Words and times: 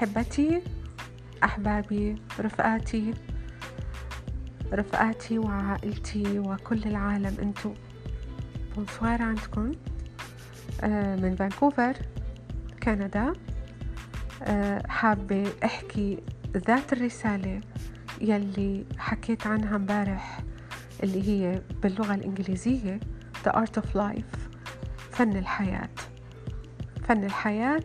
أحبتي 0.00 0.62
أحبابي 1.44 2.22
رفقاتي 2.40 3.14
رفقاتي 4.72 5.38
وعائلتي 5.38 6.38
وكل 6.38 6.82
العالم. 6.86 7.36
انتو 7.42 7.74
bonsoir 8.76 9.22
عندكم. 9.22 9.72
آه، 10.82 11.16
من 11.16 11.36
فانكوفر 11.36 11.96
كندا. 12.82 13.32
آه، 14.42 14.86
حابة 14.86 15.52
أحكي 15.64 16.22
ذات 16.56 16.92
الرسالة 16.92 17.60
يلي 18.20 18.84
حكيت 18.98 19.46
عنها 19.46 19.76
امبارح 19.76 20.40
اللي 21.02 21.28
هي 21.28 21.62
باللغة 21.82 22.14
الإنجليزية 22.14 23.00
The 23.44 23.50
Art 23.50 23.82
of 23.82 23.94
Life. 23.94 24.38
فن 25.10 25.36
الحياة. 25.36 25.88
فن 27.08 27.24
الحياة 27.24 27.84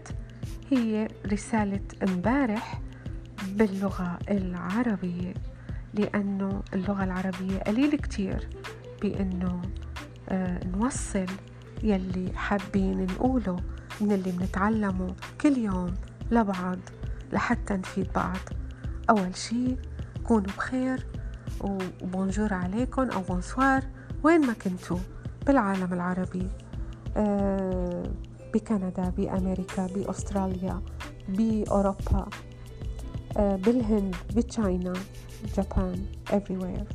هي 0.75 1.07
رسالة 1.31 1.81
امبارح 2.03 2.81
باللغة 3.47 4.19
العربية 4.29 5.33
لأنه 5.93 6.63
اللغة 6.73 7.03
العربية 7.03 7.59
قليل 7.59 7.91
كتير 7.91 8.49
بأنه 9.01 9.61
آه 10.29 10.67
نوصل 10.67 11.25
يلي 11.83 12.31
حابين 12.35 13.05
نقوله 13.05 13.55
من 14.01 14.11
اللي 14.11 14.31
بنتعلمه 14.31 15.15
كل 15.41 15.57
يوم 15.57 15.93
لبعض 16.31 16.79
لحتى 17.33 17.73
نفيد 17.73 18.07
بعض. 18.15 18.37
أول 19.09 19.35
شي 19.35 19.75
كونوا 20.23 20.51
بخير 20.57 21.05
وبونجور 21.61 22.53
عليكم 22.53 23.09
أو 23.09 23.21
بونسوار 23.21 23.83
وين 24.23 24.47
ما 24.47 24.53
كنتوا 24.53 24.99
بالعالم 25.47 25.93
العربي. 25.93 26.47
آه 27.17 28.03
بكندا 28.55 29.09
بأمريكا 29.17 29.87
بأستراليا 29.87 30.81
بأوروبا 31.29 32.25
آه 33.37 33.55
بالهند 33.55 34.15
بتشاينا 34.35 34.93
جابان 35.57 36.05
everywhere. 36.29 36.93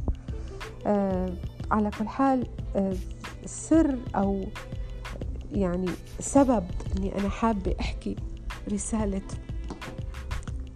آه 0.87 1.33
على 1.71 1.91
كل 1.91 2.09
حال 2.09 2.47
آه 2.77 2.97
سر 3.47 3.99
أو 4.15 4.45
يعني 5.53 5.91
سبب 6.21 6.65
أني 6.97 7.19
أنا 7.19 7.29
حابة 7.29 7.75
أحكي 7.81 8.17
رسالة 8.73 9.23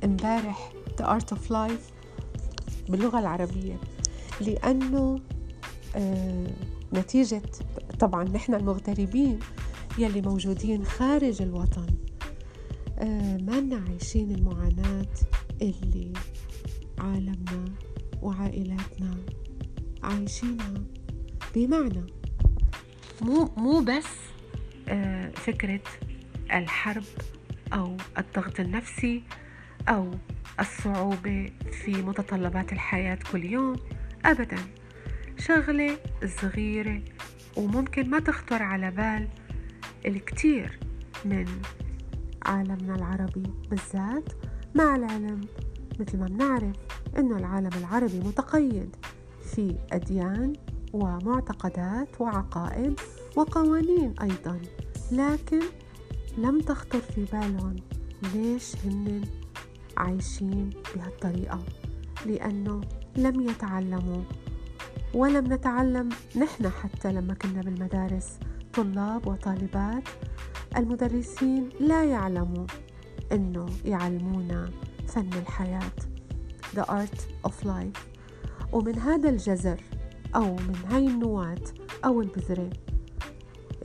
امبارح 0.04 0.72
The 1.00 1.04
Art 1.04 1.36
of 1.36 1.50
Life 1.50 1.92
باللغة 2.88 3.18
العربية 3.18 3.76
لأنه 4.40 5.20
نتيجة 6.94 7.42
طبعا 8.00 8.24
نحن 8.24 8.54
المغتربين 8.54 9.38
يلي 9.98 10.20
موجودين 10.20 10.84
خارج 10.84 11.42
الوطن. 11.42 11.86
آه 12.98 13.36
ما 13.36 13.82
عايشين 13.88 14.34
المعاناة 14.34 15.06
اللي 15.62 16.12
عالمنا 16.98 17.64
وعائلاتنا 18.22 19.16
عايشينها 20.02 20.74
بمعنى. 21.54 22.06
مو 23.22 23.50
مو 23.56 23.80
بس 23.80 24.06
آه، 24.88 25.30
فكرة 25.30 25.80
الحرب 26.52 27.04
أو 27.72 27.96
الضغط 28.18 28.60
النفسي 28.60 29.22
أو 29.88 30.10
الصعوبة 30.60 31.52
في 31.72 32.02
متطلبات 32.02 32.72
الحياة 32.72 33.18
كل 33.32 33.44
يوم 33.44 33.76
أبدا. 34.24 34.58
شغلة 35.38 35.96
صغيرة 36.40 37.02
وممكن 37.56 38.10
ما 38.10 38.18
تخطر 38.20 38.62
على 38.62 38.90
بال 38.90 39.28
الكثير 40.06 40.78
من 41.24 41.46
عالمنا 42.42 42.94
العربي 42.94 43.42
بالذات 43.70 44.32
مع 44.74 44.96
العلم 44.96 45.40
مثل 46.00 46.18
ما 46.18 46.26
بنعرف 46.26 46.76
أنه 47.18 47.36
العالم 47.36 47.70
العربي 47.78 48.18
متقيد 48.18 48.96
في 49.54 49.76
أديان 49.92 50.52
ومعتقدات 50.92 52.20
وعقائد 52.20 53.00
وقوانين 53.36 54.14
أيضا 54.22 54.60
لكن 55.12 55.60
لم 56.38 56.60
تخطر 56.60 57.00
في 57.00 57.24
بالهم 57.32 57.76
ليش 58.34 58.76
هن 58.84 59.20
عايشين 59.96 60.70
بهالطريقة؟ 60.96 61.64
لأنه 62.26 62.80
لم 63.16 63.40
يتعلموا 63.40 64.22
ولم 65.14 65.52
نتعلم 65.52 66.08
نحن 66.36 66.68
حتى 66.68 67.12
لما 67.12 67.34
كنا 67.34 67.60
بالمدارس. 67.62 68.38
طلاب 68.76 69.26
وطالبات 69.26 70.08
المدرسين 70.76 71.68
لا 71.80 72.04
يعلموا 72.04 72.66
إنه 73.32 73.66
يعلمونا 73.84 74.70
فن 75.08 75.30
الحياة 75.32 75.92
The 76.74 76.82
Art 76.82 77.48
of 77.48 77.64
Life. 77.64 77.98
ومن 78.72 78.98
هذا 78.98 79.28
الجزر 79.28 79.80
أو 80.36 80.56
من 80.56 80.76
هاي 80.90 81.06
النواة 81.06 81.64
أو 82.04 82.20
البذرة 82.20 82.70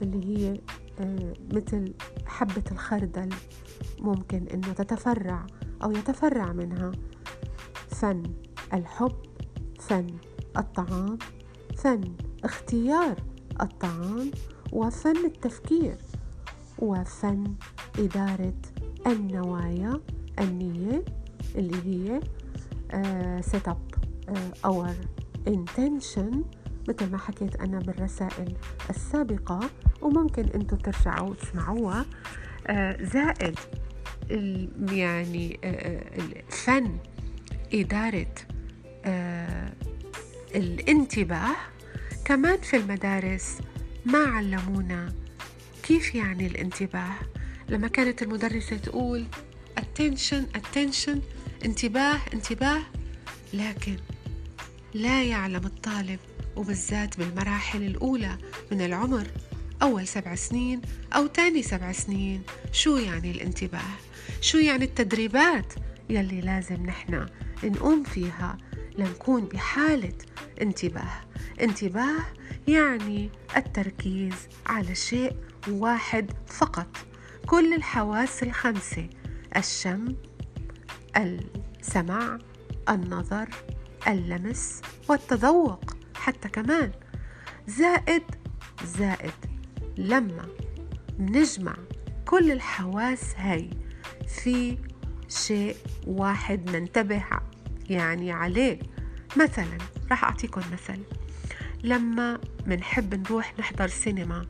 اللي 0.02 0.38
هي 0.38 0.60
آه، 1.00 1.34
مثل 1.52 1.94
حبة 2.26 2.64
الخردل 2.72 3.28
ممكن 4.00 4.46
إنه 4.54 4.72
تتفرع 4.72 5.46
أو 5.82 5.90
يتفرع 5.90 6.52
منها. 6.52 6.92
فن 7.88 8.22
الحب 8.74 9.16
فن 9.80 10.06
الطعام 10.56 11.18
فن 11.76 12.00
اختيار 12.44 13.16
الطعام. 13.60 14.30
وفن 14.72 15.24
التفكير 15.24 15.96
وفن 16.78 17.54
إدارة 17.98 18.54
النوايا 19.06 20.00
النية 20.40 21.04
اللي 21.56 21.76
هي 21.84 22.20
set 23.40 23.70
up 23.70 24.00
our 24.66 24.94
intention 25.48 26.36
مثل 26.88 27.10
ما 27.10 27.18
حكيت 27.18 27.56
أنا 27.56 27.78
بالرسائل 27.78 28.56
السابقة 28.90 29.60
وممكن 30.02 30.44
أنتم 30.44 30.76
ترجعوا 30.76 31.30
وتسمعوها 31.30 32.06
زائد 33.00 33.58
يعني 34.92 35.60
فن 36.48 36.96
إدارة 37.74 38.34
الانتباه. 40.54 41.56
كمان 42.24 42.58
في 42.58 42.76
المدارس 42.76 43.58
ما 44.04 44.18
علمونا 44.18 45.12
كيف 45.82 46.14
يعني 46.14 46.46
الانتباه؟ 46.46 47.14
لما 47.68 47.88
كانت 47.88 48.22
المدرسة 48.22 48.76
تقول 48.76 49.24
attention 49.80 50.56
attention 50.56 51.18
انتباه 51.64 52.18
انتباه 52.34 52.82
لكن 53.54 53.96
لا 54.94 55.22
يعلم 55.22 55.66
الطالب 55.66 56.18
وبالذات 56.56 57.18
بالمراحل 57.18 57.82
الأولى 57.82 58.38
من 58.72 58.80
العمر 58.80 59.26
أول 59.82 60.08
سبع 60.08 60.34
سنين 60.34 60.80
أو 61.12 61.26
تاني 61.26 61.62
سبع 61.62 61.92
سنين 61.92 62.42
شو 62.72 62.96
يعني 62.96 63.30
الانتباه؟ 63.30 63.96
شو 64.40 64.58
يعني 64.58 64.84
التدريبات 64.84 65.72
يلي 66.10 66.40
لازم 66.40 66.86
نحن 66.86 67.26
نقوم 67.64 68.02
فيها 68.02 68.58
لنكون 68.98 69.44
بحالة 69.44 70.14
انتباه؟ 70.62 71.20
انتباه 71.60 72.24
يعني 72.68 73.30
التركيز 73.56 74.34
على 74.66 74.94
شيء 74.94 75.36
واحد 75.68 76.32
فقط. 76.46 76.96
كل 77.46 77.74
الحواس 77.74 78.42
الخمسة 78.42 79.08
الشم 79.56 80.14
السمع 81.16 82.38
النظر 82.88 83.48
اللمس 84.08 84.82
والتذوق 85.08 85.96
حتى 86.14 86.48
كمان. 86.48 86.92
زائد 87.66 88.22
زائد. 88.84 89.34
لما 89.98 90.48
نجمع 91.18 91.76
كل 92.26 92.52
الحواس 92.52 93.34
هاي 93.36 93.70
في 94.28 94.78
شيء 95.28 95.76
واحد 96.06 96.70
ننتبه 96.70 97.24
يعني 97.90 98.32
عليه. 98.32 98.78
مثلا 99.36 99.78
راح 100.10 100.24
أعطيكم 100.24 100.62
مثل. 100.72 101.19
لما 101.84 102.40
منحب 102.66 103.14
نروح 103.14 103.58
نحضر 103.58 103.88
سينما 103.88 104.46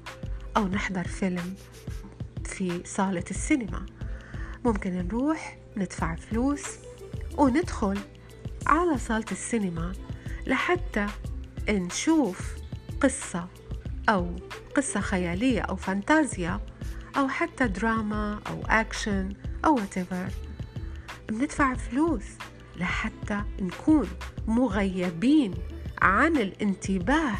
أو 0.56 0.69
نحضر 0.69 1.05
فيلم 1.05 1.55
في 2.44 2.82
صالة 2.85 3.25
السينما. 3.31 3.87
ممكن 4.65 4.93
نروح 4.93 5.59
ندفع 5.77 6.15
فلوس 6.15 6.65
وندخل 7.38 7.99
على 8.67 8.99
صالة 8.99 9.25
السينما 9.32 9.93
لحتى 10.47 11.06
نشوف 11.69 12.55
قصة 13.00 13.49
أو 14.09 14.37
قصة 14.77 15.00
خيالية 15.00 15.61
أو 15.61 15.77
فانتازيا 15.77 16.61
أو 17.17 17.29
حتى 17.29 17.69
دراما 17.69 18.41
أو 18.47 18.62
أكشن 18.67 19.32
أو 19.65 19.79
whatever. 19.79 20.32
بندفع 21.29 21.75
فلوس 21.75 22.25
لحتى 22.77 23.43
نكون 23.61 24.09
مغيبين 24.47 25.55
عن 26.02 26.37
الانتباه 26.37 27.35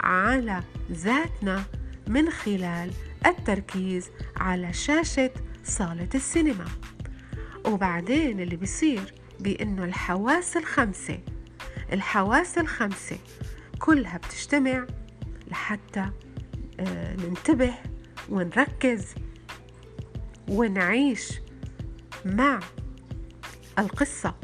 على 0.00 0.62
ذاتنا 0.92 1.64
من 2.08 2.30
خلال 2.30 2.90
التركيز 3.26 4.10
على 4.36 4.72
شاشة 4.72 5.30
صالة 5.64 6.08
السينما. 6.14 6.64
وبعدين 7.66 8.40
اللي 8.40 8.56
بيصير 8.56 9.14
بأنه 9.40 9.84
الحواس 9.84 10.56
الخمسة 10.56 11.20
الحواس 11.92 12.58
الخمسة 12.58 13.18
كلها 13.78 14.16
بتجتمع 14.18 14.86
لحتى 15.50 16.10
آه، 16.80 17.16
ننتبه 17.16 17.74
ونركز 18.28 19.06
ونعيش 20.48 21.32
مع 22.24 22.60
القصة. 23.78 24.34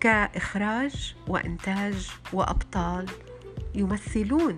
كإخراج 0.00 1.14
وإنتاج 1.28 2.10
وأبطال 2.32 3.06
يمثلون 3.74 4.56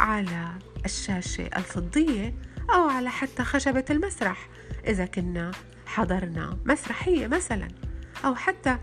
على 0.00 0.48
الشاشة 0.84 1.46
الفضية 1.56 2.34
أو 2.74 2.88
على 2.88 3.10
حتى 3.10 3.44
خشبة 3.44 3.84
المسرح 3.90 4.48
إذا 4.86 5.06
كنا 5.06 5.50
حضرنا 5.86 6.58
مسرحية 6.64 7.26
مثلا 7.26 7.68
أو 8.24 8.34
حتى 8.34 8.78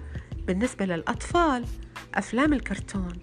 بالنسبة 0.48 0.86
للأطفال 0.86 1.66
أفلام 2.16 2.54
الكرتون. 2.54 3.14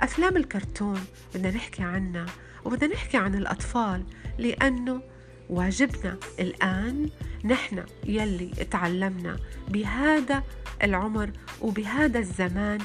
أفلام 0.00 0.36
الكرتون 0.36 1.00
بدنا 1.34 1.50
نحكي 1.50 1.82
عنها 1.82 2.26
وبدنا 2.64 2.94
نحكي 2.94 3.16
عن 3.16 3.34
الأطفال 3.34 4.04
لأنه 4.38 5.02
واجبنا 5.50 6.16
الآن 6.40 7.08
نحن 7.44 7.84
يلي 8.04 8.50
تعلمنا 8.70 9.36
بهذا 9.68 10.42
العمر 10.82 11.30
وبهذا 11.60 12.18
الزمان 12.18 12.78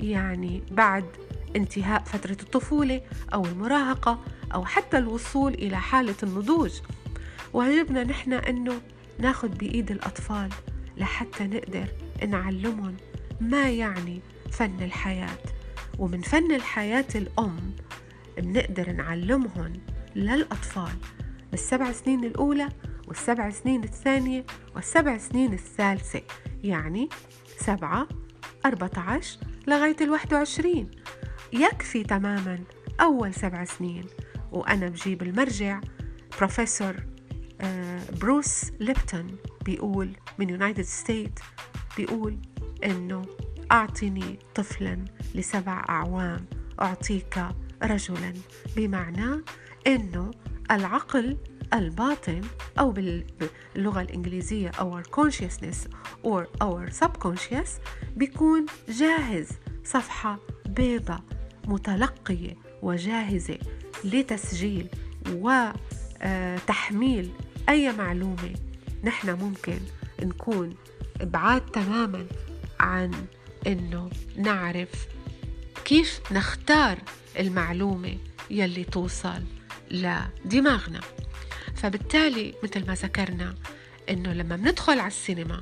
يعني 0.00 0.62
بعد 0.70 1.04
انتهاء 1.56 2.02
فترة 2.04 2.36
الطفولة 2.42 3.00
أو 3.34 3.44
المراهقة 3.44 4.20
أو 4.54 4.64
حتى 4.64 4.98
الوصول 4.98 5.54
إلى 5.54 5.76
حالة 5.76 6.14
النضوج. 6.22 6.80
واجبنا 7.52 8.04
نحن 8.04 8.32
أنه 8.32 8.80
ناخد 9.18 9.58
بإيد 9.58 9.90
الأطفال 9.90 10.48
لحتى 10.96 11.44
نقدر 11.44 11.86
نعلمهم 12.28 12.96
ما 13.40 13.70
يعني 13.70 14.20
فن 14.50 14.82
الحياة. 14.82 15.38
ومن 15.98 16.20
فن 16.20 16.54
الحياة 16.54 17.08
الأم 17.14 17.72
بنقدر 18.38 18.92
نعلمهم 18.92 19.72
للأطفال 20.16 20.92
بالسبع 21.50 21.92
سنين 21.92 22.24
الأولى 22.24 22.68
والسبع 23.08 23.50
سنين 23.50 23.84
الثانية 23.84 24.44
والسبع 24.74 25.18
سنين 25.18 25.52
الثالثة 25.52 26.22
يعني 26.64 27.08
سبعة 27.58 28.08
أربعة 28.66 28.90
عشر 28.96 29.38
لغاية 29.66 29.96
الواحد 30.00 30.34
وعشرين. 30.34 30.90
يكفي 31.52 32.02
تماما 32.02 32.58
أول 33.00 33.34
سبع 33.34 33.64
سنين. 33.64 34.04
وأنا 34.52 34.88
بجيب 34.88 35.22
المرجع 35.22 35.80
بروفيسور 36.38 36.94
آه، 37.60 38.00
بروس 38.20 38.70
ليبتون. 38.80 39.36
بيقول 39.64 40.16
من 40.38 40.50
United 40.50 40.82
States 40.82 41.40
بيقول 41.96 42.38
إنه 42.84 43.22
أعطني 43.72 44.38
طفلا 44.54 45.04
لسبع 45.34 45.84
أعوام 45.88 46.46
أعطيك 46.82 47.44
رجلا. 47.82 48.34
بمعنى 48.76 49.42
إنه 49.86 50.30
العقل 50.70 51.36
الباطن 51.74 52.40
أو 52.78 52.90
باللغة 52.90 54.00
الإنجليزية 54.00 54.70
our 54.70 55.02
consciousness 55.16 55.88
or 56.24 56.44
our 56.64 56.90
subconscious 57.04 57.70
بيكون 58.16 58.66
جاهز 58.88 59.48
صفحة 59.84 60.38
بيضة 60.66 61.20
متلقية 61.66 62.56
وجاهزة 62.82 63.58
لتسجيل 64.04 64.88
وتحميل 65.32 67.30
أي 67.68 67.92
معلومة. 67.92 68.54
نحن 69.04 69.30
ممكن 69.30 69.78
نكون 70.22 70.74
بعاد 71.20 71.66
تماما 71.66 72.26
عن 72.80 73.10
إنه 73.66 74.10
نعرف 74.36 75.06
كيف 75.84 76.32
نختار 76.32 76.98
المعلومة 77.38 78.16
يلي 78.50 78.84
توصل. 78.84 79.42
لدماغنا. 79.90 81.00
فبالتالي 81.74 82.54
مثل 82.62 82.86
ما 82.86 82.94
ذكرنا 82.94 83.54
إنه 84.10 84.32
لما 84.32 84.56
بندخل 84.56 84.98
على 84.98 85.08
السينما 85.08 85.60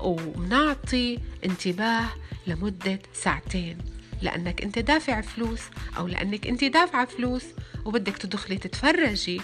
وبنعطي 0.00 1.18
انتباه 1.44 2.08
لمدة 2.46 2.98
ساعتين 3.12 3.78
لأنك 4.22 4.62
أنت 4.62 4.78
دافع 4.78 5.20
فلوس 5.20 5.60
أو 5.96 6.06
لأنك 6.06 6.46
أنت 6.46 6.64
دافعة 6.64 7.04
فلوس 7.04 7.44
وبدك 7.84 8.16
تدخلي 8.16 8.58
تتفرجي 8.58 9.40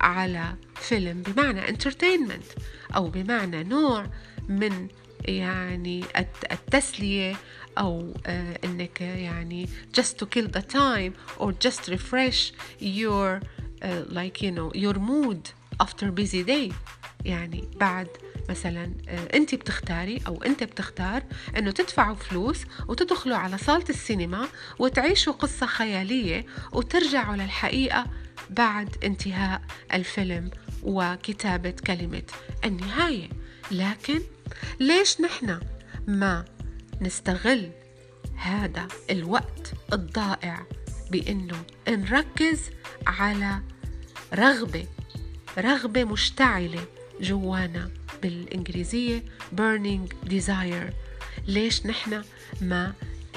على 0.00 0.54
فيلم 0.74 1.22
بمعنى 1.22 1.68
انترتينمنت 1.68 2.44
أو 2.94 3.08
بمعنى 3.08 3.64
نوع 3.64 4.06
من 4.48 4.88
يعني 5.24 6.04
التسلية 6.52 7.36
أو 7.78 8.14
آه، 8.26 8.58
إنك 8.64 9.00
يعني 9.00 9.68
just 9.98 10.22
to 10.22 10.26
kill 10.26 10.48
the 10.58 10.62
time 10.62 11.12
or 11.38 11.52
just 11.52 11.88
refresh 11.88 12.52
your 12.80 13.40
uh, 13.82 14.14
like 14.14 14.42
you 14.42 14.50
know 14.50 14.70
your 14.74 14.98
mood 14.98 15.52
after 15.80 16.10
busy 16.10 16.42
day. 16.46 16.72
يعني 17.24 17.68
بعد 17.76 18.08
مثلا 18.48 18.92
آه، 19.08 19.36
انت 19.36 19.54
بتختاري 19.54 20.20
أو 20.26 20.42
انت 20.42 20.64
بتختار 20.64 21.22
إنه 21.56 21.70
تدفعوا 21.70 22.14
فلوس 22.14 22.64
وتدخلوا 22.88 23.36
على 23.36 23.58
صالة 23.58 23.84
السينما 23.88 24.48
وتعيشوا 24.78 25.32
قصة 25.32 25.66
خيالية 25.66 26.46
وترجعوا 26.72 27.36
للحقيقة 27.36 28.06
بعد 28.50 29.04
انتهاء 29.04 29.62
الفيلم 29.92 30.50
وكتابة 30.82 31.74
كلمة 31.86 32.22
النهاية. 32.64 33.28
لكن 33.70 34.20
ليش 34.80 35.20
نحن 35.20 35.60
ما 36.06 36.44
نستغل 37.00 37.70
هذا 38.36 38.88
الوقت 39.10 39.72
الضائع 39.92 40.66
بإنه 41.10 41.64
نركز 41.88 42.70
على 43.06 43.60
رغبة 44.34 44.86
رغبة 45.58 46.04
مشتعلة 46.04 46.86
جوانا 47.20 47.90
بالإنجليزية 48.22 49.24
burning 49.56 50.28
desire. 50.30 50.92
ليش 51.46 51.86
نحن 51.86 52.22
ما 52.60 52.92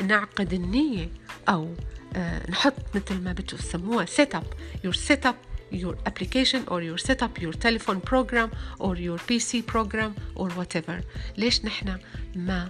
نعقد 0.08 0.54
النية 0.54 1.10
أو 1.50 1.74
آه 2.16 2.50
نحط 2.50 2.96
مثل 2.96 3.22
ما 3.22 3.34
بتسموها 3.34 4.06
set 4.06 4.36
up 4.36 4.44
your 4.84 4.94
set 4.94 5.26
up 5.26 5.36
your 5.72 5.96
application 6.10 6.62
or 6.72 6.82
your 6.82 6.98
setup 6.98 7.40
your 7.40 7.54
telephone 7.54 8.02
program 8.02 8.50
or 8.80 8.96
your 8.96 9.20
PC 9.28 9.62
program 9.74 10.12
or 10.36 10.50
whatever. 10.50 11.04
ليش 11.38 11.66
نحن 11.66 11.98
ما 12.36 12.70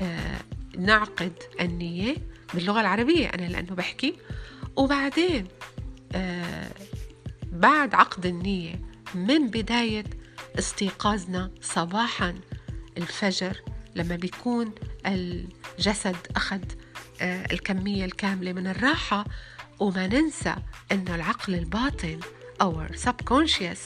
آه 0.00 0.40
نعقد 0.78 1.32
النية 1.60 2.16
باللغة 2.54 2.80
العربية 2.80 3.26
أنا 3.26 3.46
لأنه 3.48 3.74
بحكي. 3.74 4.14
وبعدين 4.76 5.48
آه 6.14 6.70
بعد 7.52 7.94
عقد 7.94 8.26
النية 8.26 8.80
من 9.14 9.48
بداية 9.48 10.04
استيقاظنا 10.58 11.50
صباحا 11.60 12.34
الفجر 12.98 13.56
لما 13.96 14.16
بيكون 14.16 14.72
الجسد 15.06 16.16
أخذ 16.36 16.60
آه 17.20 17.52
الكمية 17.52 18.04
الكاملة 18.04 18.52
من 18.52 18.66
الراحة 18.66 19.24
وما 19.80 20.06
ننسى 20.06 20.54
أنه 20.92 21.14
العقل 21.14 21.54
الباطن 21.54 22.20
our 22.62 22.96
subconscious 22.96 23.78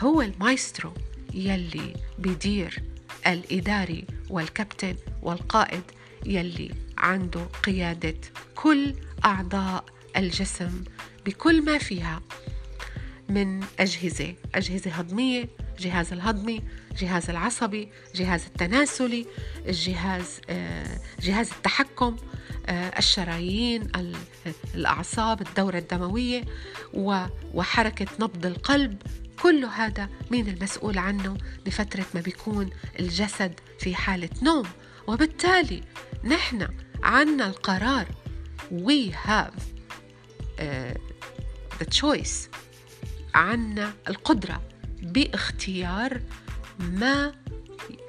هو 0.00 0.22
المايسترو 0.22 0.92
يلي 1.34 1.94
بيدير 2.18 2.82
الإداري 3.26 4.04
والكابتن 4.30 4.96
والقائد 5.22 5.82
يلي 6.26 6.70
عنده 7.04 7.44
قيادة 7.44 8.14
كل 8.54 8.94
أعضاء 9.24 9.84
الجسم 10.16 10.84
بكل 11.26 11.64
ما 11.64 11.78
فيها 11.78 12.22
من 13.28 13.64
أجهزة 13.78 14.34
أجهزة 14.54 14.90
هضمية 14.90 15.48
جهاز 15.78 16.12
الهضمي 16.12 16.62
جهاز 16.98 17.30
العصبي 17.30 17.88
جهاز 18.14 18.44
التناسلي 18.44 19.26
الجهاز 19.68 20.40
آه، 20.50 20.98
جهاز 21.20 21.50
التحكم 21.50 22.16
آه، 22.66 22.98
الشرايين 22.98 23.92
الأعصاب 24.74 25.40
الدورة 25.40 25.78
الدموية 25.78 26.44
وحركة 27.54 28.06
نبض 28.20 28.46
القلب. 28.46 29.02
كل 29.42 29.64
هذا 29.64 30.08
مين 30.30 30.48
المسؤول 30.48 30.98
عنه؟ 30.98 31.36
بفترة 31.66 32.04
ما 32.14 32.20
بيكون 32.20 32.70
الجسد 33.00 33.60
في 33.78 33.94
حالة 33.94 34.30
نوم. 34.42 34.66
وبالتالي 35.06 35.82
نحن 36.24 36.68
عنا 37.02 37.46
القرار. 37.46 38.06
We 38.70 39.10
have 39.10 39.54
uh, 40.58 40.94
the 41.78 41.86
choice 42.00 42.48
عنا 43.34 43.92
القدرة 44.08 44.62
باختيار 45.02 46.20
ما 46.78 47.34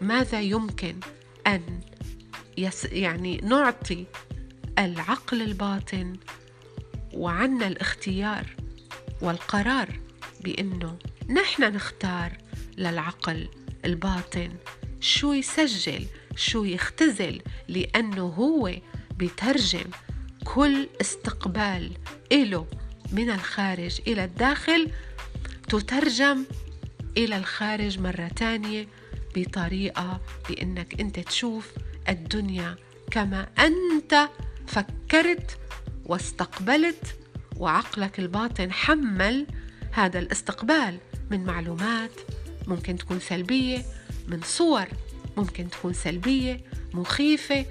ماذا 0.02 0.42
يمكن 0.42 1.00
أن 1.48 1.82
يس 2.58 2.86
يعني 2.86 3.38
نعطي 3.38 4.06
العقل 4.80 5.42
الباطن 5.42 6.18
وعنا 7.14 7.68
الاختيار 7.68 8.56
والقرار 9.22 10.00
بأنه 10.44 10.98
نحن 11.30 11.64
نختار 11.64 12.38
للعقل 12.78 13.50
الباطن 13.86 14.50
شو 15.00 15.34
يسجل. 15.34 16.06
شو 16.36 16.64
يختزل 16.64 17.42
لأنه 17.68 18.24
هو 18.24 18.72
بيترجم 19.18 19.86
كل 20.44 20.88
استقبال 21.02 21.92
إله 22.32 22.68
من 23.12 23.30
الخارج 23.30 24.02
إلى 24.08 24.24
الداخل 24.24 24.92
تترجم 25.70 26.44
إلى 27.18 27.38
الخارج 27.38 28.00
مرة 28.00 28.28
تانية 28.28 28.88
بطريقة 29.36 30.22
بأنك 30.50 31.02
أنت 31.02 31.20
تشوف 31.20 31.72
الدنيا 32.10 32.76
كما 33.12 33.48
أنت 33.60 34.30
فكرت 34.68 35.58
واستقبلت 36.06 37.16
وعقلك 37.58 38.20
الباطن 38.20 38.72
حمل 38.72 39.48
هذا 39.92 40.20
الاستقبال 40.20 40.98
من 41.32 41.46
معلومات 41.46 42.12
ممكن 42.68 42.98
تكون 42.98 43.20
سلبية 43.20 43.86
من 44.28 44.42
صور 44.42 44.86
ممكن 45.38 45.70
تكون 45.70 45.94
سلبية 45.94 46.62
مخيفة 46.94 47.66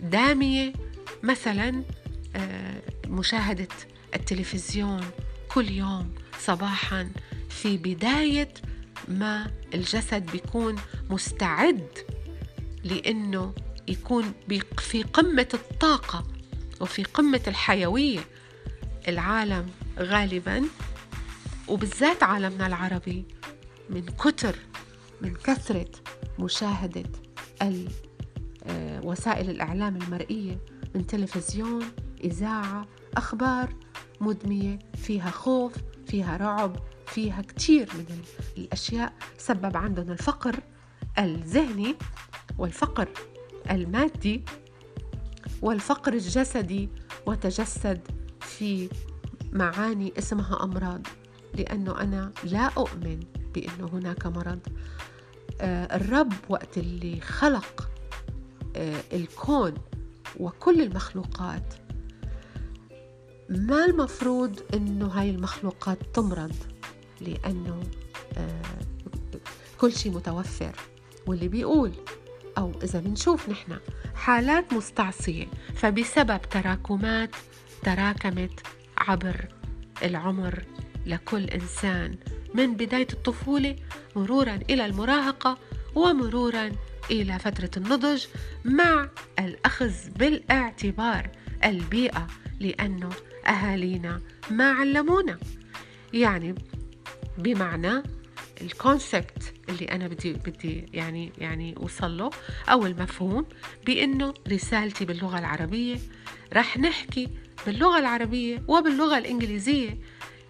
دامية. 0.00 0.72
مثلا 1.22 1.82
آه، 2.36 2.82
مشاهدة 3.06 3.68
التلفزيون 4.14 5.04
كل 5.48 5.70
يوم 5.70 6.14
صباحا 6.38 7.10
في 7.48 7.76
بداية 7.76 8.54
ما 9.08 9.50
الجسد 9.74 10.30
بيكون 10.30 10.76
مستعد 11.10 11.88
لأنه 12.84 13.54
يكون 13.88 14.32
في 14.78 15.02
قمة 15.02 15.48
الطاقة 15.54 16.26
وفي 16.80 17.02
قمة 17.02 17.40
الحيوية. 17.46 18.20
العالم 19.08 19.70
غالبا 19.98 20.64
وبالذات 21.68 22.22
عالمنا 22.22 22.66
العربي 22.66 23.24
من 23.90 24.06
كتر 24.06 24.56
من 25.20 25.34
كثرة 25.34 25.90
مشاهدة 26.38 27.02
آه، 27.62 29.00
وسائل 29.04 29.50
الإعلام 29.50 29.96
المرئية 29.96 30.58
من 30.94 31.06
تلفزيون 31.06 31.84
إذاعة 32.24 32.86
أخبار 33.16 33.74
مدمية 34.20 34.78
فيها 34.94 35.30
خوف 35.30 35.72
فيها 36.06 36.36
رعب 36.36 36.76
فيها 37.06 37.42
كتير 37.42 37.88
من 37.94 38.06
الأشياء 38.58 39.12
سبب 39.38 39.76
عندنا 39.76 40.12
الفقر 40.12 40.60
الذهني 41.18 41.96
والفقر 42.58 43.08
المادي 43.70 44.44
والفقر 45.62 46.12
الجسدي 46.12 46.88
وتجسد 47.26 48.00
في 48.40 48.88
معاني 49.52 50.12
اسمها 50.18 50.64
أمراض. 50.64 51.06
لأنه 51.54 52.00
أنا 52.00 52.32
لا 52.44 52.66
أؤمن 52.66 53.20
بأنه 53.54 53.88
هناك 53.92 54.26
مرض. 54.26 54.60
الرب 55.60 56.32
وقت 56.48 56.78
اللي 56.78 57.20
خلق 57.20 57.88
آه، 58.76 59.02
الكون 59.12 59.74
وكل 60.40 60.82
المخلوقات. 60.82 61.74
ما 63.50 63.84
المفروض 63.84 64.60
إنه 64.74 65.06
هاي 65.06 65.30
المخلوقات 65.30 65.98
تمرض؟ 66.14 66.54
لأنه 67.20 67.80
آه، 68.36 68.80
كل 69.78 69.92
شيء 69.92 70.12
متوفر. 70.12 70.76
واللي 71.26 71.48
بيقول 71.48 71.92
أو 72.58 72.72
إذا 72.82 73.00
بنشوف 73.00 73.48
نحن 73.48 73.78
حالات 74.14 74.72
مستعصية 74.72 75.46
فبسبب 75.74 76.40
تراكمات 76.50 77.30
تراكمت 77.82 78.60
عبر 78.98 79.48
العمر 80.02 80.64
لكل 81.06 81.44
إنسان 81.44 82.16
من 82.56 82.74
بداية 82.74 83.06
الطفولة 83.12 83.76
مرورا 84.16 84.58
إلى 84.70 84.86
المراهقة 84.86 85.58
ومرورا 85.94 86.72
إلى 87.10 87.38
فترة 87.38 87.70
النضج 87.76 88.24
مع 88.64 89.08
الأخذ 89.38 89.92
بالاعتبار 90.16 91.30
البيئة 91.64 92.26
لأنه 92.60 93.10
أهالينا 93.46 94.20
ما 94.50 94.72
علمونا. 94.72 95.38
يعني 96.12 96.54
بمعنى 97.38 98.02
الكونسبت 98.60 99.54
اللي 99.68 99.84
أنا 99.84 100.08
بدي 100.08 100.32
بدي 100.32 100.86
يعني 100.92 101.32
يعني 101.38 101.76
أوصل 101.76 102.18
له 102.18 102.30
أو 102.68 102.86
المفهوم 102.86 103.46
بإنه 103.86 104.34
رسالتي 104.48 105.04
باللغة 105.04 105.38
العربية 105.38 105.96
رح 106.52 106.78
نحكي 106.78 107.28
باللغة 107.66 107.98
العربية 107.98 108.62
وباللغة 108.68 109.18
الإنجليزية. 109.18 109.98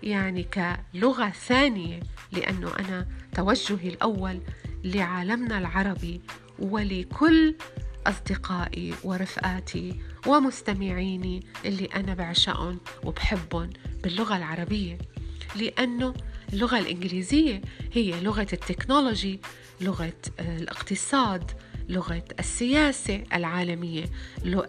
يعني 0.07 0.43
كلغة 0.45 1.31
ثانية 1.31 2.01
لأنه 2.33 2.73
أنا 2.79 3.07
توجهي 3.35 3.89
الأول 3.89 4.41
لعالمنا 4.85 5.59
العربي 5.59 6.21
ولكل 6.59 7.55
أصدقائي 8.07 8.95
ورفقاتي 9.05 10.01
ومستمعيني 10.27 11.47
اللي 11.65 11.85
أنا 11.85 12.15
بعشقهم 12.15 12.81
وبحبهم 13.05 13.71
باللغة 14.03 14.37
العربية. 14.37 14.99
لأنه 15.57 16.15
اللغة 16.53 16.79
الإنجليزية 16.79 17.61
هي 17.93 18.21
لغة 18.21 18.47
التكنولوجي 18.53 19.41
لغة 19.81 20.13
آه، 20.41 20.57
الاقتصاد 20.57 21.51
لغة 21.89 22.25
السياسة 22.39 23.25
العالمية 23.33 24.05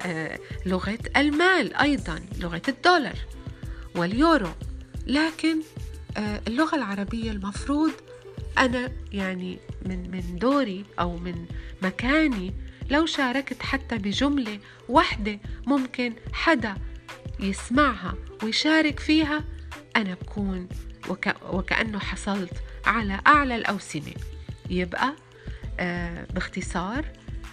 آه، 0.06 0.39
لغة 0.65 1.00
المال 1.17 1.74
أيضا 1.75 2.20
لغة 2.39 2.62
الدولار 2.67 3.15
واليورو. 3.96 4.50
لكن 5.07 5.61
آه، 6.17 6.41
اللغة 6.47 6.75
العربية 6.75 7.31
المفروض 7.31 7.91
أنا 8.57 8.91
يعني 9.11 9.59
من 9.85 10.11
من 10.11 10.37
دوري 10.39 10.85
أو 10.99 11.17
من 11.17 11.45
مكاني 11.81 12.53
لو 12.89 13.05
شاركت 13.05 13.63
حتى 13.63 13.97
بجملة 13.97 14.59
واحدة 14.89 15.39
ممكن 15.65 16.13
حدا 16.33 16.75
يسمعها 17.39 18.15
ويشارك 18.43 18.99
فيها 18.99 19.43
أنا 19.95 20.13
بكون 20.13 20.67
وك... 21.09 21.35
وكأنه 21.51 21.99
حصلت 21.99 22.53
على 22.85 23.19
أعلى 23.27 23.55
الأوسمة. 23.55 24.13
يبقى 24.69 25.13
آه 25.79 26.27
باختصار 26.33 27.05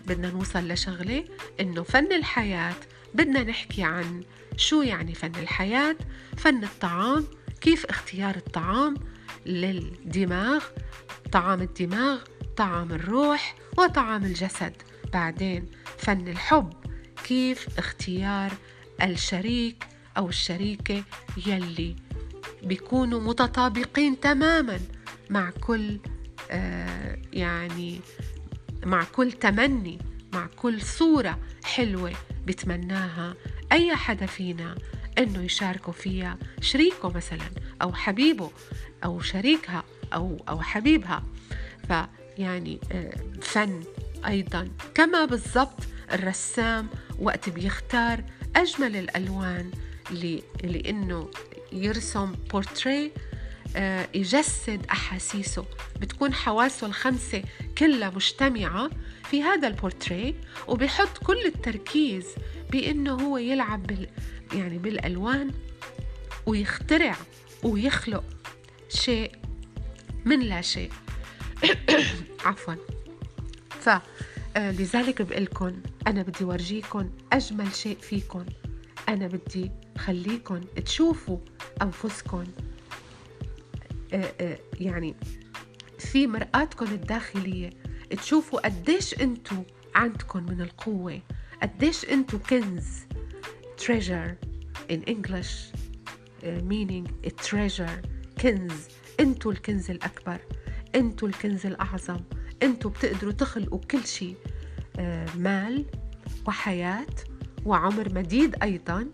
بدنا 0.07 0.31
نوصل 0.31 0.69
لشغلة 0.69 1.25
إنه 1.61 1.83
فن 1.83 2.13
الحياة 2.13 2.75
بدنا 3.15 3.43
نحكي 3.43 3.83
عن 3.83 4.23
شو 4.57 4.83
يعني 4.83 5.15
فن 5.15 5.33
الحياة 5.37 5.97
فن 6.37 6.65
الطعام 6.65 7.25
كيف 7.65 7.87
اختيار 7.87 8.37
الطعام 8.37 8.95
للدماغ؟ 9.47 10.65
طعام 11.33 11.63
الدماغ 11.63 12.19
طعام 12.57 12.93
الروح 12.93 13.55
وطعام 13.79 14.25
الجسد. 14.25 14.73
بعدين 15.13 15.67
فن 15.99 16.29
الحب 16.29 16.73
كيف 17.25 17.79
اختيار 17.79 18.53
الشريك 19.03 19.87
أو 20.17 20.29
الشريكة 20.29 21.05
يلي 21.47 21.97
بيكونوا 22.63 23.21
متطابقين 23.21 24.21
تماما 24.21 24.81
مع 25.31 25.51
كل 25.51 25.99
آه 26.51 27.19
يعني 27.33 28.01
مع 28.85 29.05
كل 29.05 29.33
تمني 29.33 29.99
مع 30.33 30.47
كل 30.57 30.83
صورة 30.83 31.39
حلوة 31.65 32.13
بتمناها 32.47 33.35
أي 33.73 33.97
حدا 33.97 34.27
فينا. 34.27 34.75
إنه 35.19 35.43
يشاركوا 35.43 35.93
فيها 35.93 36.39
شريكه 36.61 37.09
مثلا 37.09 37.51
أو 37.83 37.93
حبيبه 37.93 38.51
أو 39.05 39.21
شريكها 39.21 39.85
أو 40.15 40.37
أو 40.49 40.61
حبيبها. 40.61 41.23
فيعني 41.89 42.81
آه، 42.93 43.15
فن 43.43 43.85
أيضا. 44.27 44.69
كما 44.95 45.25
بالضبط 45.25 45.81
الرسام 46.13 46.89
وقت 47.19 47.49
بيختار 47.49 48.25
أجمل 48.57 48.97
الألوان 48.97 49.71
لأنه 50.65 51.31
يرسم 51.73 52.33
بورتري 52.51 53.13
آه، 53.77 54.09
يجسد 54.15 54.87
أحاسيسه. 54.91 55.65
بتكون 56.01 56.35
حواسه 56.35 56.87
الخمسة 56.87 57.43
كلها 57.79 58.11
مجتمعة 58.11 58.91
في 59.31 59.43
هذا 59.43 59.69
البورتري 59.69 60.35
وبيحط 60.69 61.19
كل 61.19 61.47
التركيز 61.47 62.27
بأنه 62.71 63.13
هو 63.13 63.39
يلعب 63.39 64.07
يعني 64.55 64.79
بالألوان 64.79 65.51
ويخترع 66.47 67.17
ويخلق 67.63 68.25
شيء 68.89 69.33
من 70.25 70.41
لا 70.41 70.61
شيء. 70.61 70.91
عفوا. 72.45 72.75
فلذلك 73.81 75.21
آه، 75.21 75.25
بقلكن 75.25 75.75
أنا 76.07 76.23
بدي 76.23 76.45
ورجيكن 76.45 77.11
أجمل 77.33 77.75
شيء 77.75 77.99
فيكن. 77.99 78.45
أنا 79.09 79.27
بدي 79.27 79.71
خليكن 79.99 80.61
تشوفوا 80.85 81.39
أنفسكن. 81.83 82.45
آه، 84.13 84.33
آه، 84.41 84.59
يعني 84.81 85.15
في 85.99 86.27
مرآتكم 86.27 86.87
الداخلية 86.87 87.71
تشوفوا 88.11 88.61
قديش 88.61 89.15
أنتو 89.15 89.57
عندكم 89.95 90.43
من 90.43 90.61
القوة 90.61 91.21
قديش 91.63 92.05
أنتو 92.05 92.39
كنز. 92.39 93.14
Treasure 93.85 94.31
in 94.89 95.01
English 95.15 95.53
uh, 96.43 96.47
meaning 96.73 97.07
a 97.25 97.31
treasure 97.31 97.97
كنز. 98.41 98.89
انتو 99.21 99.51
الكنز 99.51 99.91
الأكبر 99.91 100.39
انتو 100.95 101.27
الكنز 101.27 101.67
الأعظم 101.67 102.21
أنتوا 102.63 102.91
بتقدروا 102.91 103.33
تخلقوا 103.33 103.81
كل 103.91 104.07
شيء 104.07 104.37
آه، 104.99 105.27
مال 105.37 105.85
وحياة 106.47 107.15
وعمر 107.65 108.15
مديد 108.15 108.57
أيضا. 108.63 109.07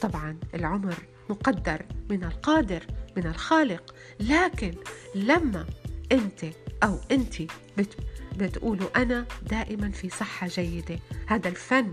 طبعا 0.00 0.36
العمر 0.54 0.94
مقدر 1.30 1.82
من 2.10 2.24
القادر 2.24 2.86
من 3.16 3.26
الخالق. 3.26 3.94
لكن 4.20 4.74
لما 5.14 5.66
انت 6.12 6.44
أو 6.82 6.98
انت 7.10 7.42
بت 7.78 7.96
بتقولوا 8.36 9.02
أنا 9.02 9.26
دائما 9.50 9.90
في 9.90 10.08
صحة 10.08 10.48
جيدة. 10.48 10.98
هذا 11.26 11.48
الفن 11.48 11.90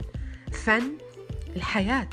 فن 0.52 0.98
الحياة 1.60 2.10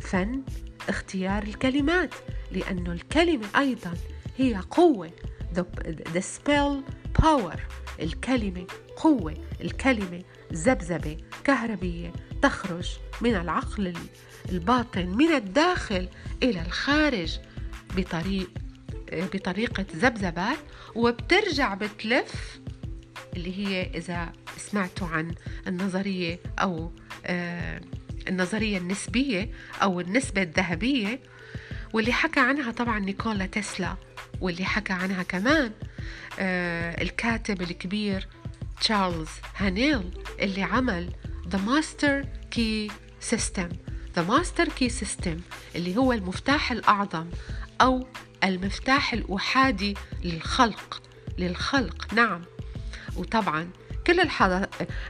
فن 0.00 0.42
اختيار 0.88 1.42
الكلمات 1.42 2.14
لأنه 2.52 2.92
الكلمة 2.92 3.46
أيضا 3.56 3.94
هي 4.38 4.56
قوة. 4.70 5.10
The, 5.54 6.20
spell 6.20 6.82
power. 7.22 7.58
الكلمة 8.00 8.66
قوة 8.96 9.34
الكلمة 9.60 10.22
ذبذبة 10.52 11.16
كهربية 11.44 12.12
تخرج 12.42 12.88
من 13.20 13.34
العقل 13.34 13.94
الباطن 14.48 15.06
من 15.06 15.34
الداخل 15.34 16.08
إلى 16.42 16.62
الخارج 16.62 17.38
بطريق 17.96 18.50
بطريقة 19.12 19.86
ذبذبات 19.96 20.58
وبترجع 20.94 21.74
بتلف 21.74 22.60
اللي 23.36 23.58
هي 23.58 23.82
إذا 23.94 24.32
سمعتوا 24.56 25.06
عن 25.06 25.34
النظرية 25.66 26.38
أو 26.58 26.92
آه 27.26 27.80
النظرية 28.28 28.78
النسبية 28.78 29.50
أو 29.82 30.00
النسبة 30.00 30.42
الذهبية 30.42 31.20
واللي 31.92 32.12
حكى 32.12 32.40
عنها 32.40 32.70
طبعا 32.72 32.98
نيكولا 32.98 33.46
تسلا 33.46 33.96
واللي 34.40 34.64
حكى 34.64 34.92
عنها 34.92 35.22
كمان 35.22 35.72
آه 36.38 37.02
الكاتب 37.02 37.62
الكبير 37.62 38.28
تشارلز 38.80 39.28
هانيل 39.56 40.10
اللي 40.40 40.62
عمل 40.62 41.10
The 41.50 41.58
Master 41.58 42.26
Key 42.54 42.92
System. 43.34 43.70
The 44.16 44.22
Master 44.30 44.66
Key 44.80 44.90
System 45.02 45.38
اللي 45.76 45.96
هو 45.96 46.12
المفتاح 46.12 46.72
الأعظم 46.72 47.26
أو 47.80 48.06
المفتاح 48.44 49.12
الأحادي 49.12 49.94
للخلق 50.24 51.02
للخلق 51.38 52.14
نعم. 52.14 52.44
وطبعا 53.16 53.70
كل 54.06 54.20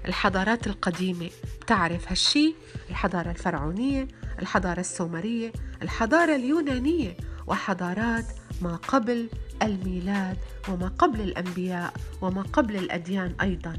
الحضارات 0.06 0.66
القديمة 0.66 1.30
بتعرف 1.60 2.08
هالشي. 2.08 2.54
الحضارة 2.90 3.30
الفرعونية 3.30 4.08
الحضارة 4.38 4.80
السومرية 4.80 5.52
الحضارة 5.82 6.36
اليونانية 6.36 7.16
وحضارات 7.46 8.24
ما 8.62 8.76
قبل 8.76 9.28
الميلاد 9.62 10.36
وما 10.68 10.88
قبل 10.88 11.20
الأنبياء 11.20 11.92
وما 12.22 12.42
قبل 12.42 12.76
الأديان 12.76 13.34
أيضا. 13.40 13.76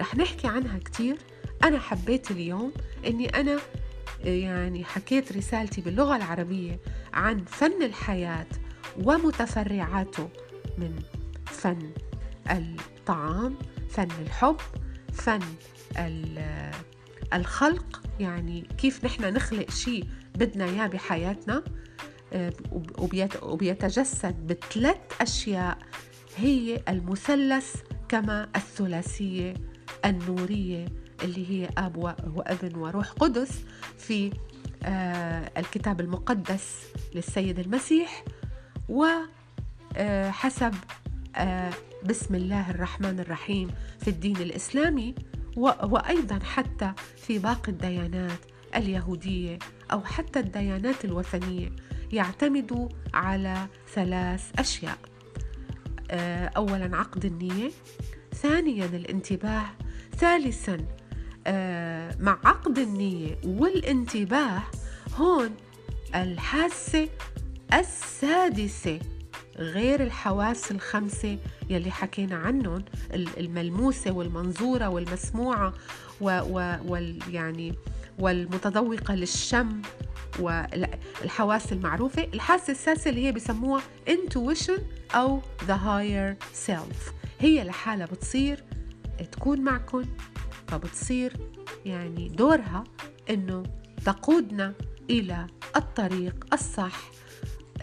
رح 0.00 0.16
نحكي 0.16 0.48
عنها 0.48 0.78
كتير. 0.78 1.18
أنا 1.64 1.78
حبيت 1.78 2.30
اليوم 2.30 2.72
أني 3.06 3.40
أنا 3.40 3.58
يعني 4.24 4.84
حكيت 4.84 5.32
رسالتي 5.36 5.80
باللغة 5.80 6.16
العربية 6.16 6.80
عن 7.14 7.44
فن 7.44 7.82
الحياة 7.82 8.46
ومتفرعاته 9.04 10.28
من 10.78 11.02
فن 11.46 11.92
الطعام 12.50 13.56
فن 13.92 14.08
الحب 14.22 14.56
فن 15.12 15.40
الخلق 17.34 18.02
يعني 18.20 18.68
كيف 18.78 19.04
نحن 19.04 19.34
نخلق 19.34 19.70
شيء 19.70 20.04
بدنا 20.34 20.64
إياه 20.64 20.86
بحياتنا 20.86 21.64
آه، 22.32 22.52
وبيتجسد 23.42 24.46
بثلاث 24.46 24.96
أشياء. 25.20 25.78
هي 26.36 26.82
المثلث 26.88 27.76
كما 28.08 28.48
الثلاثية 28.56 29.54
النورية 30.04 30.86
اللي 31.22 31.50
هي 31.50 31.68
آب 31.78 31.96
وابن 32.34 32.76
وروح 32.76 33.10
قدس 33.10 33.64
في 33.98 34.32
آه، 34.84 35.50
الكتاب 35.56 36.00
المقدس 36.00 36.82
للسيد 37.14 37.58
المسيح 37.58 38.24
وحسب 38.88 40.74
آه، 41.36 41.70
بسم 42.06 42.34
الله 42.34 42.70
الرحمن 42.70 43.20
الرحيم 43.20 43.70
في 44.00 44.08
الدين 44.08 44.36
الإسلامي 44.36 45.14
وأيضا 45.56 46.38
حتى 46.44 46.92
في 47.16 47.38
باقي 47.38 47.72
الديانات 47.72 48.38
اليهودية 48.74 49.58
أو 49.92 50.00
حتى 50.00 50.38
الديانات 50.38 51.04
الوثنية 51.04 51.72
يعتمدوا 52.12 52.88
على 53.14 53.66
ثلاث 53.94 54.50
أشياء. 54.58 54.98
آه، 56.10 56.46
أولا 56.46 56.96
عقد 56.96 57.24
النية 57.24 57.70
ثانيا 58.34 58.86
الانتباه 58.86 59.66
ثالثا 60.16 60.78
آه، 61.46 62.16
مع 62.20 62.38
عقد 62.44 62.78
النية 62.78 63.38
والانتباه 63.44 64.62
هون 65.16 65.50
الحاسة 66.14 67.08
السادسة. 67.72 69.00
غير 69.58 70.02
الحواس 70.02 70.70
الخمسة 70.70 71.38
يلي 71.70 71.90
حكينا 71.90 72.36
عنهم 72.36 72.84
الملموسة 73.14 74.10
والمنظورة 74.10 74.88
والمسموعة 74.88 75.74
وال 76.20 77.18
يعني 77.30 77.74
والمتذوقة 78.18 79.14
للشم 79.14 79.82
والحواس 80.40 81.72
المعروفة. 81.72 82.24
الحاسة 82.34 82.70
السادسة 82.70 83.10
اللي 83.10 83.26
هي 83.26 83.32
بسموها 83.32 83.82
intuition 84.08 84.80
أو 85.14 85.40
the 85.66 85.72
higher 85.86 86.44
self. 86.68 87.12
هي 87.40 87.64
لحالها 87.64 88.06
بتصير 88.06 88.64
تكون 89.32 89.60
معكم 89.60 90.04
فبتصير 90.68 91.36
يعني 91.86 92.28
دورها 92.28 92.84
إنه 93.30 93.62
تقودنا 94.04 94.72
إلى 95.10 95.46
الطريق 95.76 96.46
الصح 96.52 97.10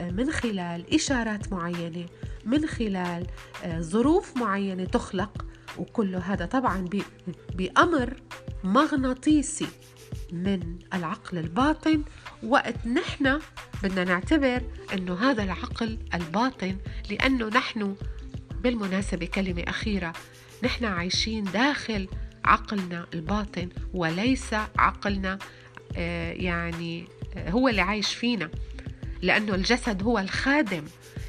من 0.02 0.32
خلال 0.32 0.94
إشارات 0.94 1.54
معينة 1.54 2.06
من 2.46 2.66
خلال 2.68 3.28
آه، 3.64 3.82
ظروف 3.82 4.38
معينة 4.38 4.86
تخلق 4.86 5.46
وكل 5.78 6.16
هذا 6.16 6.46
طبعا 6.46 6.90
بأمر 7.56 8.22
مغناطيسي 8.64 9.68
من 10.34 10.80
العقل 10.94 11.38
الباطن. 11.38 12.04
وقت 12.44 12.88
نحن 12.88 13.40
بدنا 13.84 14.04
نعتبر 14.04 14.62
إنه 14.94 15.14
هذا 15.14 15.44
العقل 15.44 15.98
الباطن 16.14 16.78
لأنه 17.10 17.48
نحن 17.48 17.96
بالمناسبة 18.64 19.26
كلمة 19.26 19.64
أخيرة 19.68 20.14
نحن 20.64 20.86
عايشين 20.86 21.44
داخل 21.44 22.08
عقلنا 22.46 23.06
الباطن 23.14 23.70
وليس 23.94 24.54
عقلنا 24.78 25.40
آه، 25.96 26.32
يعني 26.32 27.08
آه، 27.36 27.50
هو 27.50 27.68
اللي 27.68 27.82
عايش 27.82 28.14
فينا. 28.14 28.50
لأنه 29.21 29.55
الجسد 29.55 30.03
هو 30.03 30.19
الخادم 30.19 30.84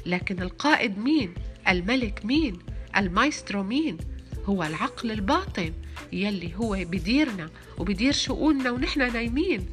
لكن 0.05 0.41
القائد 0.41 0.97
مين؟ 0.97 1.33
الملك 1.67 2.25
مين؟ 2.25 2.59
المايسترو 2.97 3.63
مين؟ 3.63 3.97
هو 4.45 4.63
العقل 4.63 5.11
الباطن 5.11 5.73
يلي 6.13 6.55
هو 6.55 6.77
بديرنا 6.79 7.49
وبدير 7.77 8.13
شؤوننا 8.13 8.71
ونحن 8.71 9.13
نايمين 9.13 9.65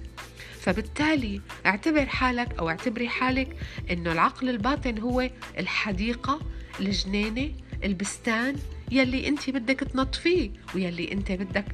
فبالتالي 0.60 1.40
اعتبر 1.66 2.06
حالك 2.06 2.58
أو 2.58 2.68
اعتبري 2.68 3.08
حالك 3.08 3.56
إنه 3.90 4.12
العقل 4.12 4.48
الباطن 4.48 4.98
هو 4.98 5.30
الحديقة 5.58 6.40
الجنينة 6.80 7.52
البستان 7.84 8.56
يلي 8.92 9.28
أنت 9.28 9.50
بدك 9.50 9.80
تنظفيه 9.80 10.50
ويلي 10.74 11.12
أنت 11.12 11.32
بدك 11.32 11.64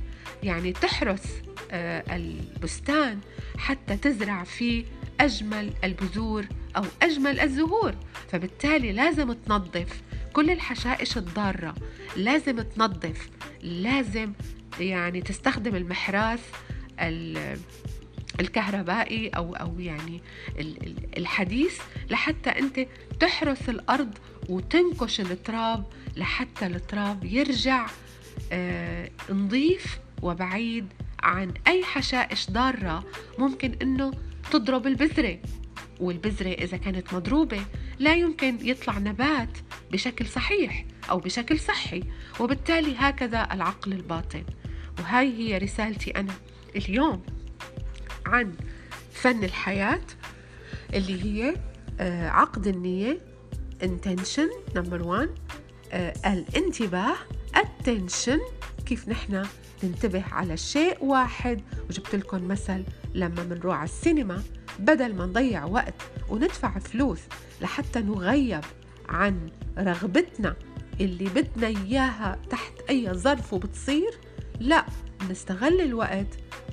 يعني 0.42 0.72
تحرس 0.72 1.22
آه، 1.70 2.16
البستان 2.16 3.20
حتى 3.59 3.96
تزرع 3.96 4.44
فيه 4.44 4.85
أجمل 5.20 5.72
البذور 5.85 6.46
أو 6.77 6.85
أجمل 7.03 7.40
الزهور. 7.40 7.94
فبالتالي 8.33 8.92
لازم 8.92 9.33
تنظف 9.33 10.03
كل 10.33 10.50
الحشائش 10.50 11.16
الضارة. 11.16 11.74
لازم 12.16 12.61
تنظف. 12.62 13.29
لازم 13.62 14.33
يعني 14.81 15.20
تستخدم 15.20 15.77
المحراث 15.77 16.40
الكهربائي 18.40 19.29
أو 19.29 19.55
أو 19.55 19.81
يعني 19.81 20.22
الحديث 21.16 21.81
لحتى 22.11 22.50
أنت 22.50 22.87
تحرث 23.20 23.68
الأرض 23.68 24.18
وتنكش 24.48 25.20
التراب 25.20 25.85
لحتى 26.16 26.66
التراب 26.66 27.24
يرجع 27.24 27.87
آه، 28.53 29.11
نظيف 29.31 29.98
وبعيد 30.22 30.87
عن 31.22 31.55
أي 31.66 31.85
حشائش 31.85 32.50
ضارة. 32.50 33.05
ممكن 33.38 33.77
إنه 33.83 34.12
تضرب 34.50 34.87
البذرة. 34.87 35.38
والبذرة 36.00 36.48
إذا 36.48 36.76
كانت 36.76 37.14
مضروبة 37.14 37.61
لا 37.98 38.14
يمكن 38.14 38.59
يطلع 38.61 38.98
نبات 38.98 39.59
بشكل 39.92 40.26
صحيح 40.26 40.85
أو 41.11 41.18
بشكل 41.18 41.61
صحي 41.61 42.02
وبالتالي 42.40 42.94
هكذا 42.98 43.48
العقل 43.52 43.92
الباطن. 43.92 44.44
وهاي 44.98 45.38
هي 45.38 45.59
رسالتي 45.59 46.11
أنا 46.11 46.33
اليوم 46.76 47.22
عن 48.26 48.54
فن 49.12 49.44
الحياة 49.44 50.00
اللي 50.94 51.24
هي 51.24 51.54
آه، 52.00 52.28
عقد 52.28 52.66
النية 52.66 53.20
intention 53.83 54.76
number 54.78 55.02
one 55.04 55.28
آه، 55.92 56.14
الانتباه 56.26 57.14
attention 57.57 58.40
كيف 58.87 59.09
نحن 59.09 59.46
ننتبه 59.83 60.25
على 60.33 60.57
شيء 60.57 61.05
واحد. 61.05 61.63
وجبت 61.91 62.15
لكم 62.15 62.49
مثل 62.49 62.85
لما 63.15 63.45
منروح 63.45 63.77
على 63.77 63.85
السينما 63.85 64.43
بدل 64.79 65.15
ما 65.15 65.27
نضيع 65.27 65.65
وقت 65.65 65.95
وندفع 66.29 66.79
فلوس 66.79 67.21
لحتى 67.61 68.01
نغيب 68.01 68.65
عن 69.09 69.51
رغبتنا 69.79 70.57
اللي 71.01 71.25
بدنا 71.25 71.67
إياها 71.67 72.39
تحت 72.51 72.73
أي 72.91 73.13
ظرف 73.13 73.53
وبتصير 73.53 74.11
لا 74.61 74.87
نستغل 75.31 75.81
الوقت 75.81 76.27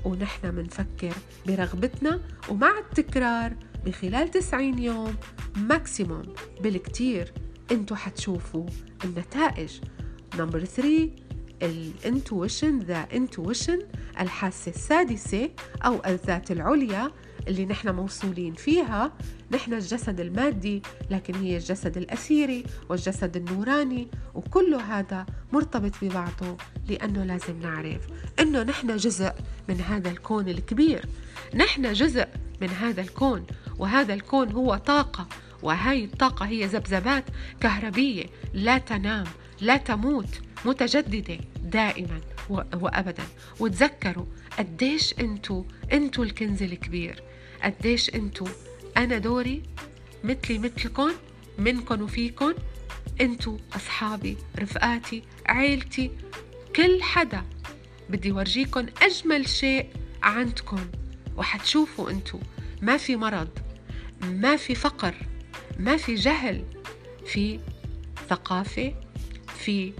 ونحن 0.04 0.54
منفكر 0.54 1.14
برغبتنا 1.46 2.20
ومع 2.48 2.78
التكرار 2.78 3.56
بخلال 3.84 4.30
90 4.30 4.78
يوم 4.78 5.14
maximum 5.56 6.22
بالكتير 6.60 7.32
انتو 7.72 7.94
حتشوفوا 7.94 8.66
النتائج. 9.04 9.80
number 10.38 10.64
3 10.64 11.10
ال 11.62 11.74
intuition 11.74 12.78
the 12.78 13.06
intuition 13.12 13.78
الحاسة 14.20 14.70
السادسة 14.70 15.50
أو 15.84 16.02
الذات 16.06 16.50
العليا 16.50 17.10
اللي 17.48 17.66
نحن 17.66 17.88
موصولين 17.88 18.54
فيها. 18.54 19.12
نحن 19.50 19.74
الجسد 19.74 20.20
المادي 20.20 20.82
لكن 21.10 21.34
هي 21.34 21.56
الجسد 21.56 21.96
الأثيري 21.96 22.64
والجسد 22.88 23.36
النوراني 23.36 24.08
وكل 24.34 24.74
هذا 24.74 25.26
مرتبط 25.52 25.92
ببعضه 26.02 26.56
لأنه 26.88 27.24
لازم 27.24 27.60
نعرف 27.60 28.06
أنه 28.40 28.62
نحن 28.62 28.96
جزء 28.96 29.32
من 29.68 29.80
هذا 29.80 30.10
الكون 30.10 30.48
الكبير. 30.48 31.06
نحن 31.54 31.92
جزء 31.92 32.26
من 32.60 32.68
هذا 32.68 33.00
الكون 33.00 33.46
وهذا 33.78 34.14
الكون 34.14 34.52
هو 34.52 34.76
طاقة 34.76 35.26
وهي 35.62 36.04
الطاقة 36.04 36.46
هي 36.46 36.66
ذبذبات 36.66 37.24
كهربية 37.60 38.24
لا 38.54 38.78
تنام 38.78 39.24
لا 39.60 39.76
تموت 39.76 40.40
متجددة. 40.64 41.38
دائما 41.72 42.20
وأبدا. 42.50 43.24
وتذكروا 43.60 44.24
قديش 44.58 45.14
انتو 45.20 45.64
انتو 45.92 46.22
الكنز 46.22 46.62
الكبير. 46.62 47.22
قديش 47.62 48.14
انتو 48.14 48.46
أنا 48.96 49.18
دوري 49.18 49.62
مثلي 50.24 50.58
مثلكم 50.58 51.12
منكم 51.58 52.02
وفيكم. 52.02 52.54
انتو 53.20 53.56
أصحابي 53.76 54.36
رفقاتي 54.58 55.22
عيلتي 55.46 56.10
كل 56.76 57.02
حدا. 57.02 57.42
بدي 58.10 58.32
ورجيكم 58.32 58.86
أجمل 59.02 59.48
شيء 59.48 59.86
عندكم. 60.22 60.80
وحتشوفوا 61.36 62.10
انتو 62.10 62.38
ما 62.82 62.96
في 62.96 63.16
مرض 63.16 63.48
ما 64.22 64.56
في 64.56 64.74
فقر 64.74 65.14
ما 65.78 65.96
في 65.96 66.14
جهل. 66.14 66.64
في 67.26 67.60
ثقافة 68.28 68.94
في 69.58 69.92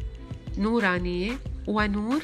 نورانية 0.58 1.38
ونور 1.66 2.22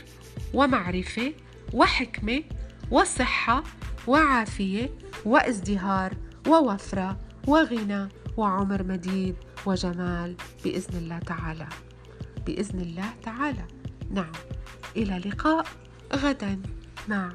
ومعرفة 0.54 1.32
وحكمة 1.72 2.42
وصحة 2.90 3.64
وعافية 4.06 4.90
وازدهار 5.24 6.16
ووفرة 6.48 7.18
وغنى 7.46 8.08
وعمر 8.36 8.82
مديد 8.82 9.36
وجمال 9.66 10.36
بإذن 10.64 10.98
الله 10.98 11.18
تعالى. 11.18 11.68
بإذن 12.46 12.80
الله 12.80 13.10
تعالى. 13.22 13.64
نعم. 14.10 14.32
إلى 14.96 15.18
لقاء 15.18 15.66
غدا 16.14 16.62
مع 17.08 17.32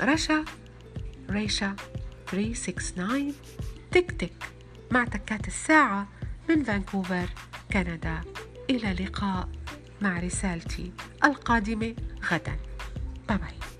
رشا. 0.00 0.44
ريشا 1.30 1.76
369 2.26 3.34
تك 3.90 4.10
تك. 4.10 4.32
مع 4.90 5.04
تكات 5.04 5.48
الساعة 5.48 6.08
من 6.48 6.64
فانكوفر 6.64 7.28
كندا. 7.72 8.20
إلى 8.70 9.04
لقاء. 9.04 9.48
مع 10.00 10.20
رسالتي 10.20 10.92
القادمة 11.24 11.94
غدا. 12.32 12.56
باي 13.28 13.38
باي 13.38 13.75